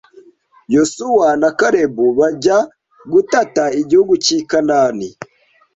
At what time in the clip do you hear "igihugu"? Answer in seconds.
3.81-4.13